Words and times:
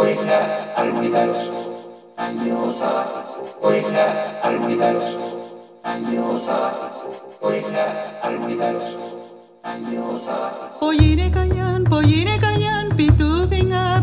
Oreja 0.00 0.72
armonizados. 0.78 1.50
Año 2.16 2.74
sabático. 2.78 3.58
Oreja 3.60 4.40
armonizados. 4.42 5.16
Año 5.84 6.40
sabático. 6.46 7.36
Oreja 7.42 7.84
armonizados. 8.22 8.96
Año 9.62 10.18
sabático. 10.24 10.80
Poyire 10.80 11.30
kayan, 11.30 11.84
poyire 11.84 12.38
kayan, 12.40 12.88
pitu 12.96 13.46
finga, 13.50 14.02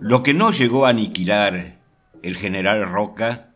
Lo 0.00 0.22
que 0.22 0.34
no 0.34 0.50
llegó 0.50 0.86
a 0.86 0.90
aniquilar 0.90 1.78
el 2.22 2.36
general 2.36 2.90
Roca, 2.90 3.50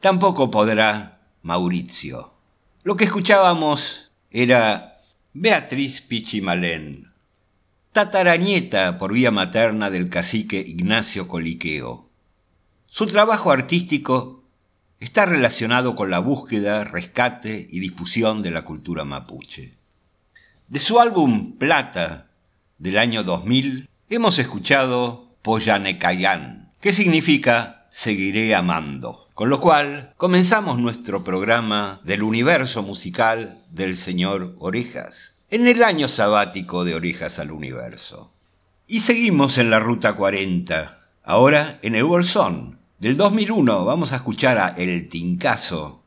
tampoco 0.00 0.50
podrá 0.50 1.18
Mauricio. 1.42 2.32
Lo 2.82 2.96
que 2.96 3.04
escuchábamos 3.04 4.12
era 4.30 5.00
Beatriz 5.32 6.02
Pichimalén, 6.02 7.12
tataranieta 7.92 8.98
por 8.98 9.12
vía 9.12 9.30
materna 9.30 9.90
del 9.90 10.08
cacique 10.08 10.58
Ignacio 10.58 11.28
Coliqueo. 11.28 12.08
Su 12.86 13.06
trabajo 13.06 13.50
artístico 13.50 14.41
está 15.02 15.26
relacionado 15.26 15.96
con 15.96 16.10
la 16.10 16.20
búsqueda, 16.20 16.84
rescate 16.84 17.66
y 17.68 17.80
difusión 17.80 18.40
de 18.40 18.52
la 18.52 18.62
cultura 18.62 19.04
mapuche. 19.04 19.74
De 20.68 20.78
su 20.78 21.00
álbum 21.00 21.58
Plata 21.58 22.28
del 22.78 22.98
año 22.98 23.24
2000 23.24 23.88
hemos 24.08 24.38
escuchado 24.38 25.34
Poyanecayán, 25.42 26.72
que 26.80 26.92
significa 26.92 27.88
seguiré 27.90 28.54
amando. 28.54 29.28
Con 29.34 29.48
lo 29.48 29.60
cual 29.60 30.14
comenzamos 30.18 30.78
nuestro 30.78 31.24
programa 31.24 32.00
del 32.04 32.22
universo 32.22 32.84
musical 32.84 33.58
del 33.70 33.96
señor 33.96 34.54
Orejas, 34.60 35.34
en 35.50 35.66
el 35.66 35.82
año 35.82 36.08
sabático 36.08 36.84
de 36.84 36.94
Orejas 36.94 37.40
al 37.40 37.50
Universo. 37.50 38.30
Y 38.86 39.00
seguimos 39.00 39.58
en 39.58 39.70
la 39.70 39.80
Ruta 39.80 40.14
40, 40.14 40.96
ahora 41.24 41.80
en 41.82 41.96
el 41.96 42.04
Bolsón. 42.04 42.81
Del 43.02 43.16
2001 43.16 43.84
vamos 43.84 44.12
a 44.12 44.14
escuchar 44.14 44.58
a 44.58 44.68
El 44.76 45.08
Tincazo, 45.08 46.02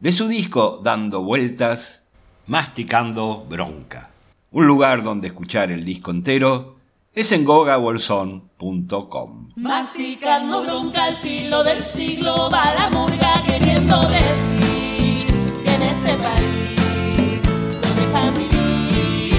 de 0.00 0.12
su 0.12 0.28
disco 0.28 0.82
Dando 0.84 1.22
Vueltas, 1.22 2.02
Masticando 2.46 3.46
Bronca. 3.48 4.10
Un 4.52 4.66
lugar 4.66 5.02
donde 5.02 5.28
escuchar 5.28 5.70
el 5.70 5.82
disco 5.82 6.10
entero 6.10 6.76
es 7.14 7.32
en 7.32 7.42
gogabolsón.com. 7.42 9.52
Masticando 9.56 10.62
bronca 10.62 11.04
al 11.04 11.16
filo 11.16 11.64
del 11.64 11.82
siglo 11.82 12.50
va 12.52 12.74
la 12.74 12.90
murga 12.90 13.42
queriendo 13.46 13.98
decir 14.02 15.28
que 15.64 15.74
en 15.74 15.82
este 15.84 16.16
país 16.16 17.40
no 17.80 17.88
dejan 17.94 18.34
vivir. 18.34 19.36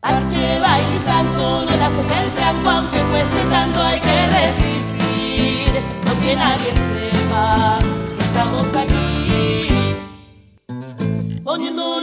Parche, 0.00 0.58
baile 0.58 0.98
no 1.36 1.66
le 1.66 1.82
afloja 1.82 2.22
el 2.22 2.32
tranco, 2.32 2.70
aunque 2.70 2.98
cueste 3.10 3.44
nadie 6.34 6.72
que 6.72 8.24
estamos 8.24 8.74
aquí, 8.74 9.94
poniendo 11.44 12.00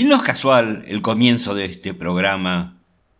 Y 0.00 0.04
no 0.04 0.16
es 0.16 0.22
casual 0.22 0.82
el 0.88 1.02
comienzo 1.02 1.54
de 1.54 1.66
este 1.66 1.92
programa 1.92 2.74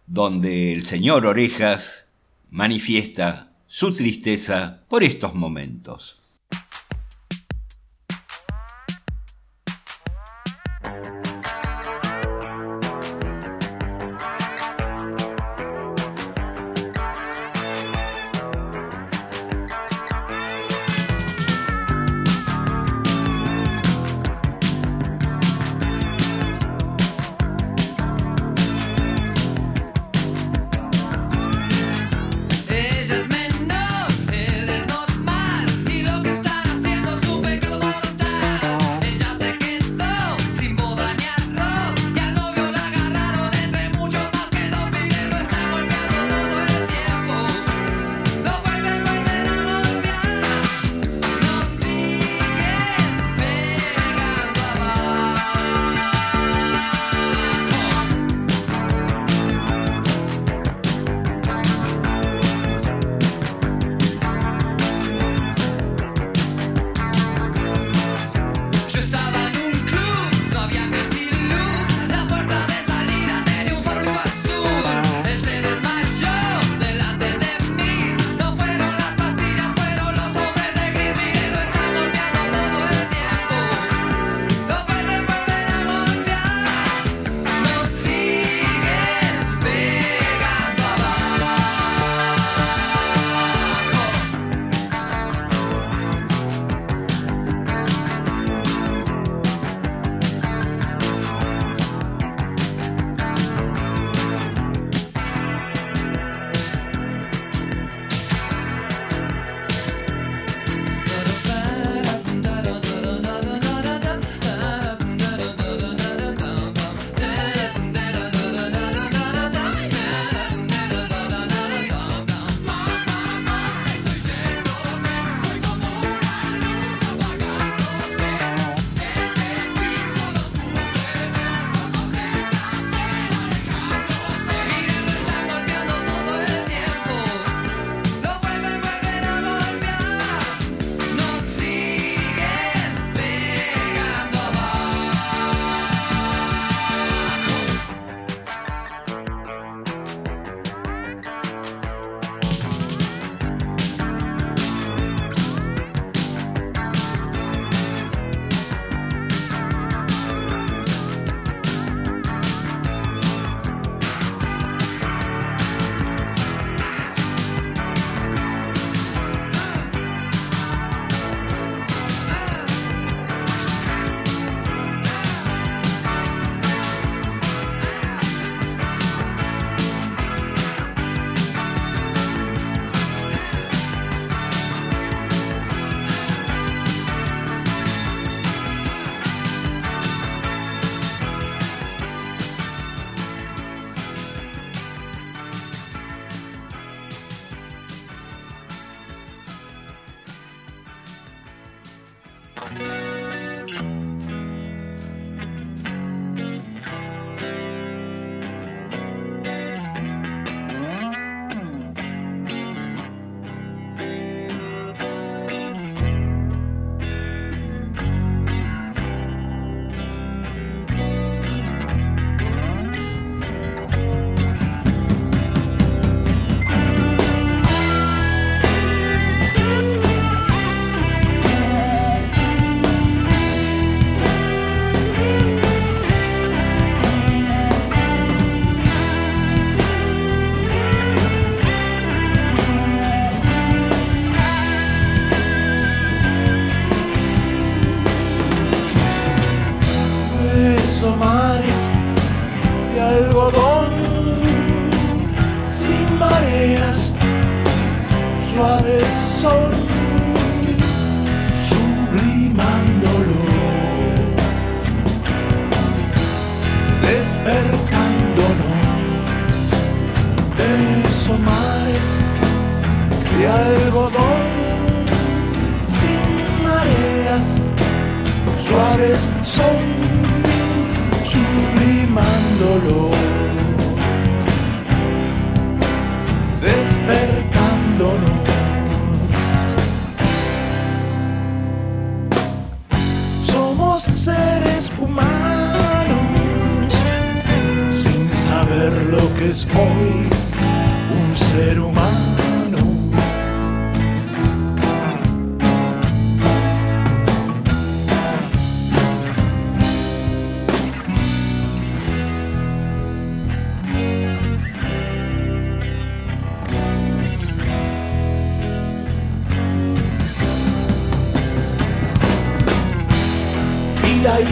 donde 0.07 0.73
el 0.73 0.83
señor 0.83 1.27
Orejas 1.27 2.07
manifiesta 2.51 3.49
su 3.69 3.95
tristeza 3.95 4.79
por 4.89 5.05
estos 5.05 5.35
momentos. 5.35 6.20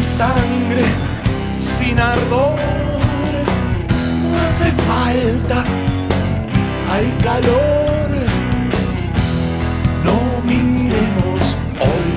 sangre 0.03 0.85
sin 1.59 1.99
ardor. 1.99 2.59
No 4.23 4.39
hace 4.43 4.71
falta, 4.73 5.65
hay 6.91 7.07
calor. 7.23 8.09
No 10.05 10.43
miremos 10.45 11.43
hoy. 11.81 12.11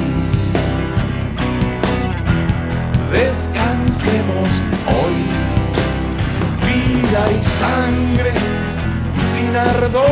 Descansemos 3.12 4.62
hoy. 4.88 5.18
Vida 6.66 7.22
y 7.32 7.44
sangre 7.44 8.34
sin 9.34 9.56
ardor. 9.56 10.10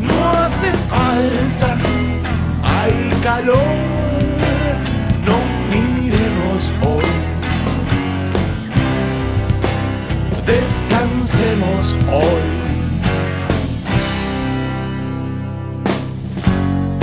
No 0.00 0.30
hace 0.38 0.70
falta, 0.88 1.76
hay 2.62 3.10
calor. 3.22 3.97
descansemos 10.48 11.94
hoy. 12.10 12.48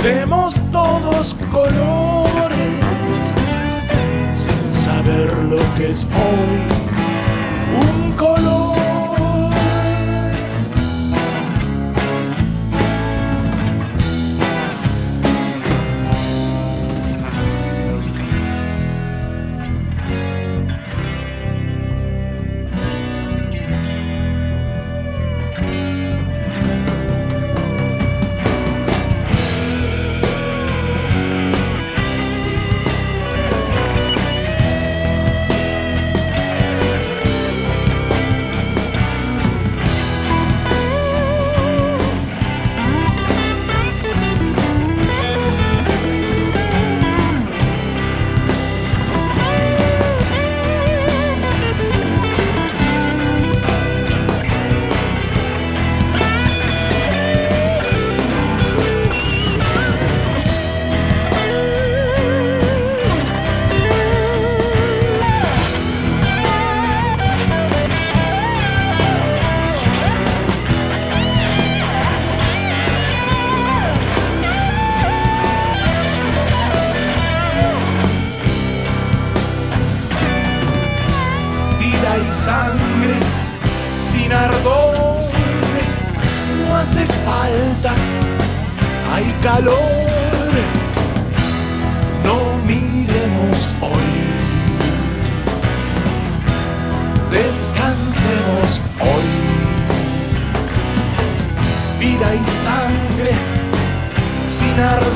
Vemos 0.02 0.60
todos 0.72 1.36
colores 1.52 3.32
sin 4.32 4.74
saber 4.74 5.32
lo 5.44 5.58
que 5.76 5.90
es 5.92 6.04
hoy. 6.04 6.85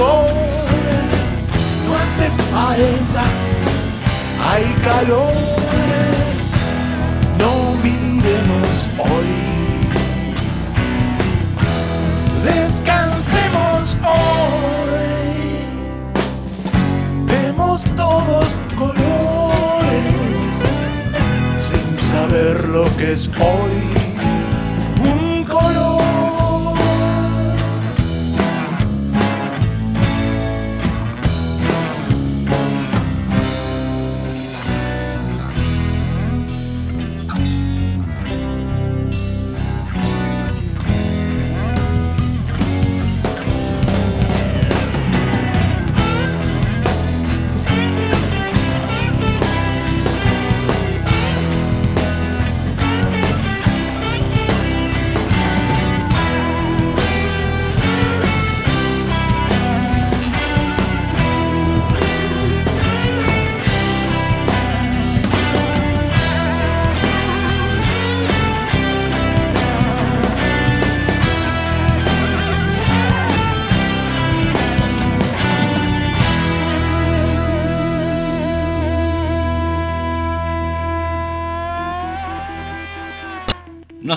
no 0.00 1.97
hace 2.02 2.30
falta, 2.50 3.25
hay 4.49 4.64
calor, 4.83 5.35
no 7.38 7.75
miremos 7.83 8.87
hoy, 8.99 9.33
descansemos 12.45 13.99
hoy, 14.02 15.64
vemos 17.26 17.85
todos 17.97 18.57
colores 18.78 20.64
sin 21.59 21.99
saber 21.99 22.69
lo 22.69 22.85
que 22.97 23.12
es 23.12 23.28
hoy. 23.38 24.00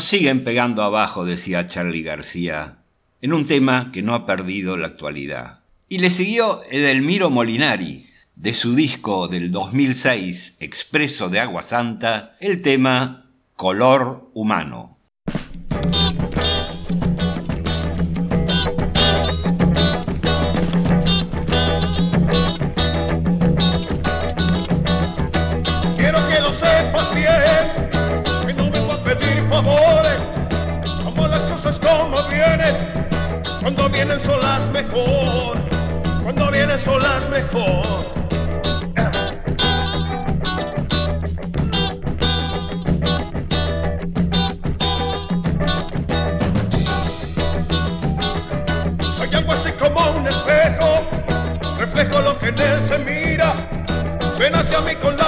Siguen 0.03 0.43
pegando 0.43 0.83
abajo, 0.83 1.25
decía 1.25 1.67
Charlie 1.67 2.03
García, 2.03 2.75
en 3.21 3.33
un 3.33 3.45
tema 3.45 3.91
que 3.91 4.01
no 4.01 4.13
ha 4.13 4.25
perdido 4.25 4.77
la 4.77 4.87
actualidad. 4.87 5.59
Y 5.89 5.99
le 5.99 6.11
siguió 6.11 6.61
Edelmiro 6.69 7.29
Molinari, 7.29 8.07
de 8.35 8.53
su 8.53 8.75
disco 8.75 9.27
del 9.27 9.51
2006, 9.51 10.55
Expreso 10.59 11.29
de 11.29 11.39
Agua 11.39 11.63
Santa, 11.63 12.35
el 12.39 12.61
tema 12.61 13.25
Color 13.55 14.29
Humano. 14.33 14.92
Cuando 33.63 33.89
vienen 33.89 34.19
solas 34.19 34.69
mejor, 34.71 35.57
cuando 36.21 36.51
vienen 36.51 36.77
solas 36.77 37.29
mejor. 37.29 38.03
Soy 49.15 49.33
algo 49.33 49.53
así 49.53 49.71
como 49.79 50.11
un 50.11 50.27
espejo, 50.27 51.07
reflejo 51.79 52.21
lo 52.21 52.37
que 52.37 52.49
en 52.49 52.59
él 52.59 52.85
se 52.85 52.97
mira. 52.97 53.55
Ven 54.37 54.55
hacia 54.55 54.81
mí 54.81 54.93
con 54.95 55.15
la 55.15 55.22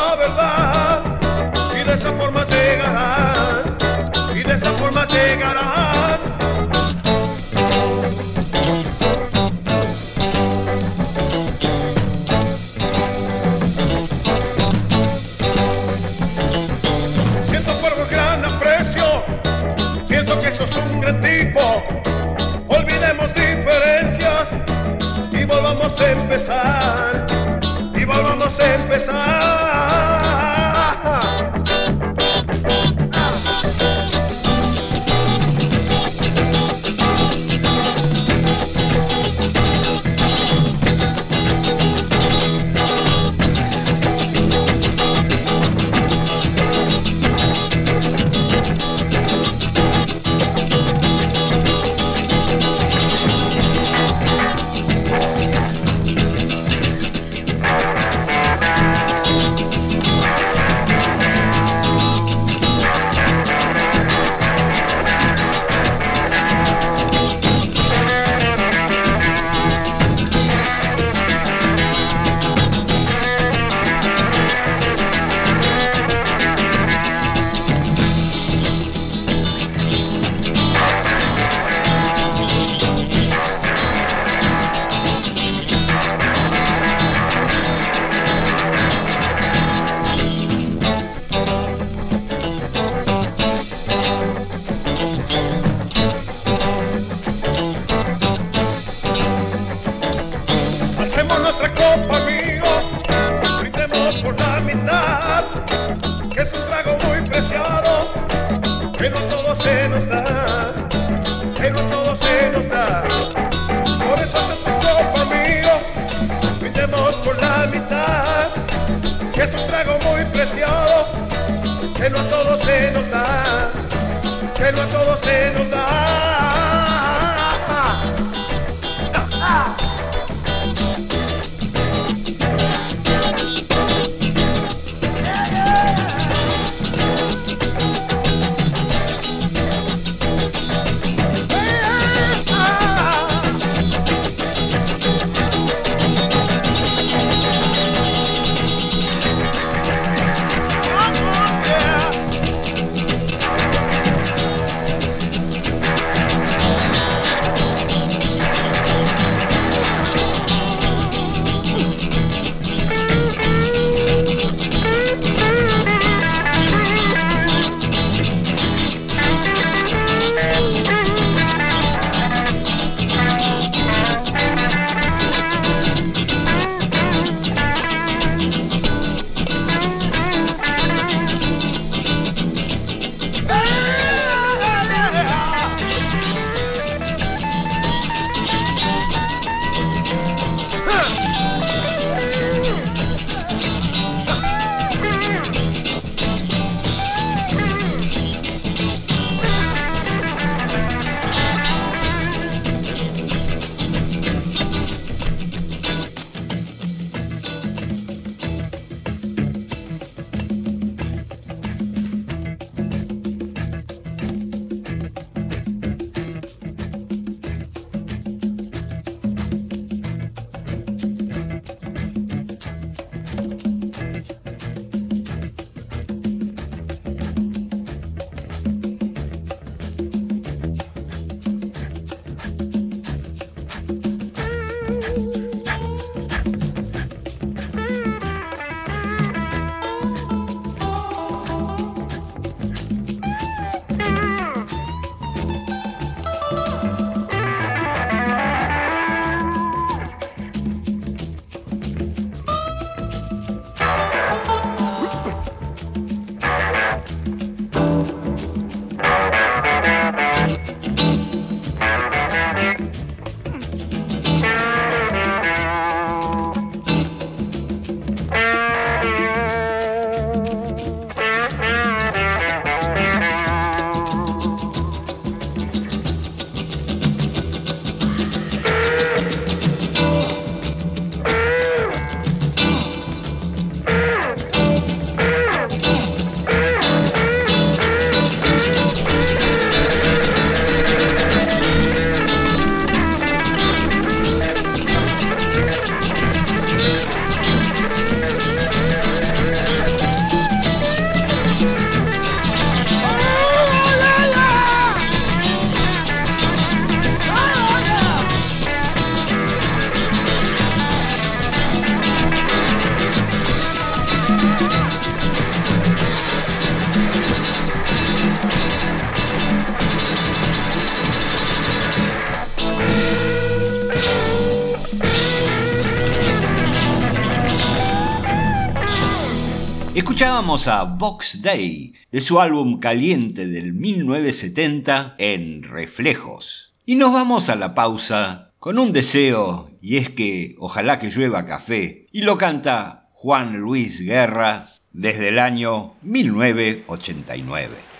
Escuchábamos 330.65 330.67
a 330.67 330.97
Box 330.97 331.41
Day 331.43 331.93
de 332.12 332.21
su 332.21 332.41
álbum 332.41 332.80
Caliente 332.80 333.47
del 333.47 333.73
1970 333.73 335.13
en 335.19 335.62
Reflejos. 335.62 336.71
Y 336.88 336.95
nos 336.95 337.13
vamos 337.13 337.49
a 337.49 337.56
la 337.56 337.75
pausa 337.75 338.51
con 338.58 338.80
un 338.80 338.91
deseo 338.91 339.69
y 339.80 339.97
es 339.97 340.10
que 340.10 340.56
ojalá 340.58 340.97
que 340.97 341.12
llueva 341.12 341.45
café 341.45 342.08
y 342.12 342.23
lo 342.23 342.39
canta 342.39 343.10
Juan 343.13 343.58
Luis 343.58 344.01
Guerra 344.01 344.67
desde 344.91 345.28
el 345.30 345.38
año 345.38 345.93
1989. 346.01 347.95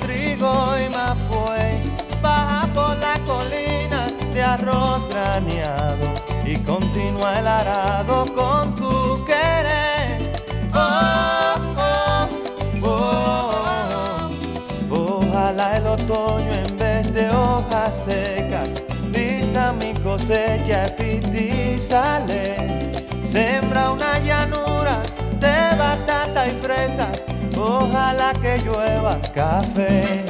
Trigo 0.00 0.52
y 0.78 0.88
mapuey, 0.90 1.82
baja 2.22 2.66
por 2.72 2.96
la 2.98 3.14
colina 3.26 4.10
de 4.32 4.42
arroz 4.42 5.08
graneado 5.08 6.06
y 6.44 6.56
continúa 6.58 7.38
el 7.38 7.46
arado 7.46 8.26
con 8.34 8.74
tu 8.74 9.24
querer. 9.24 10.32
Oh, 10.74 11.54
oh, 11.76 12.28
oh, 12.82 14.30
oh, 14.90 15.20
Ojalá 15.20 15.76
el 15.76 15.86
otoño 15.86 16.52
en 16.52 16.76
vez 16.76 17.12
de 17.12 17.30
hojas 17.30 18.04
secas 18.06 18.82
vista 19.10 19.72
mi 19.74 19.94
cosecha 19.94 20.94
y 20.98 21.78
sale. 21.78 22.54
Sembra 23.22 23.90
una 23.90 24.18
llanura 24.18 25.02
de 25.38 25.76
batata 25.76 26.46
y 26.46 26.50
fresas 26.50 27.24
ojalá 27.56 28.32
que 28.34 28.58
llueva 28.58 29.18
café. 29.34 30.24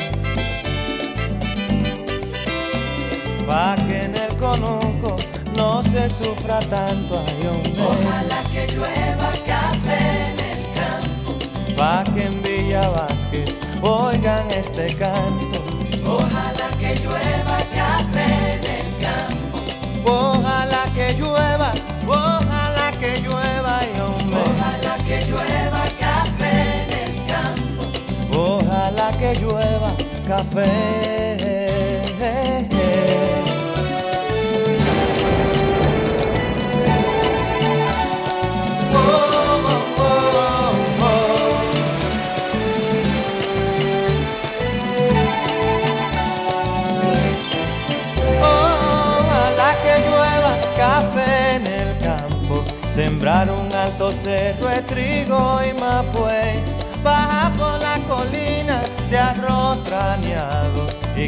Pa' 3.47 3.77
que 3.87 4.05
en 4.05 4.17
el 4.17 4.37
conuco 4.37 5.17
no 5.57 5.83
se 5.83 6.09
sufra 6.09 6.61
tanto 6.61 7.21
ayón. 7.21 7.63
Ojalá 7.79 8.43
que 8.53 8.67
llueva 8.73 9.31
café 9.47 10.01
en 10.31 10.39
el 10.51 10.63
campo. 10.79 11.31
Pa' 11.77 12.05
que 12.15 12.25
en 12.25 12.43
Villa 12.43 12.89
Vázquez 12.89 13.61
oigan 13.83 14.51
este 14.51 14.95
canto. 14.97 15.63
Ojalá 16.07 16.69
que 16.79 16.95
llueva 17.03 17.59
café 17.75 18.55
en 18.55 18.65
el 18.79 18.89
campo. 19.07 19.59
Ojalá 20.05 20.85
que 20.95 21.15
llueva, 21.15 21.73
que 29.25 29.41
llueva 29.41 29.95
café. 30.29 30.71
Ojalá 48.43 49.71
que 49.83 49.95
llueva 50.07 50.53
café 50.77 51.55
en 51.57 51.67
el 51.67 51.99
campo, 51.99 52.63
sembrar 52.93 53.49
un 53.51 53.73
alto 53.73 54.11
cerro 54.11 54.69
de 54.69 54.83
trigo 54.83 55.61
y 55.63 55.81
mapuey 55.81 56.84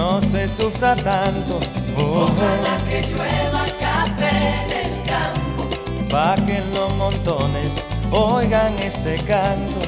no 0.00 0.22
se 0.22 0.48
sufra 0.48 0.96
tanto. 0.96 1.60
Ojalá 1.94 2.74
que 2.88 2.98
llueva 3.10 3.64
café 3.86 4.32
en 4.62 4.70
el 4.82 4.92
campo, 5.10 5.62
pa' 6.10 6.36
que 6.46 6.58
los 6.74 6.90
montones 6.94 7.70
oigan 8.10 8.72
este 8.78 9.16
canto. 9.30 9.80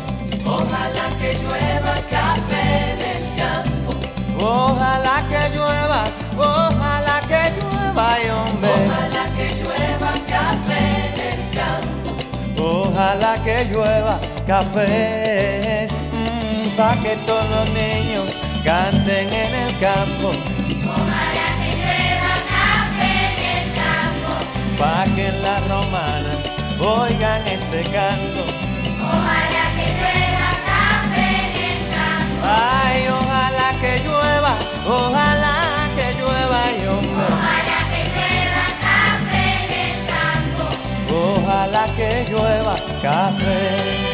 Ojalá 0.45 1.07
que 1.21 1.31
llueva 1.43 1.95
café 2.17 2.65
en 2.93 3.01
el 3.15 3.25
campo, 3.41 3.91
ojalá 4.39 5.17
que 5.31 5.43
llueva, 5.57 6.03
ojalá 6.37 7.17
que 7.31 7.43
llueva, 7.59 8.07
y 8.23 8.29
hombre. 8.37 8.71
Ojalá 8.85 9.25
que 9.37 9.47
llueva 9.61 10.11
café 10.37 10.83
en 11.09 11.17
el 11.31 11.43
campo, 11.59 12.11
ojalá 12.71 13.33
que 13.45 13.57
llueva 13.73 14.15
café 14.47 15.89
pa' 16.77 16.97
que 17.03 17.17
todos 17.29 17.49
los 17.55 17.67
niños 17.71 18.52
canten 18.65 19.33
en 19.33 19.55
el 19.55 19.79
campo. 19.79 20.31
Romana 20.85 21.47
que 21.61 21.71
beba 21.85 22.35
café 22.55 23.13
en 23.31 23.39
el 23.55 23.65
campo. 23.81 24.33
Pa' 24.79 25.05
que 25.17 25.33
la 25.45 25.57
romana 25.69 26.35
oigan 26.79 27.47
este 27.47 27.83
canto. 27.83 28.45
Ojalá 29.01 29.65
que 29.77 29.87
llueva 29.99 30.51
café 30.71 31.27
en 31.47 31.55
el 31.71 31.81
campo. 31.97 32.43
Ay, 32.43 33.09
ojalá 33.09 33.69
que 33.81 33.93
llueva, 34.05 34.53
ojalá 34.87 35.55
que 35.97 36.07
llueva 36.19 36.61
y 36.79 36.87
hombre. 36.87 37.27
Ojalá 37.35 37.79
que 37.91 38.03
llueva 38.15 38.65
café 38.87 39.45
en 39.65 39.71
el 39.87 39.99
campo. 40.15 40.65
Ojalá 41.11 41.85
que 41.97 42.27
llueva 42.31 42.75
café. 43.03 44.12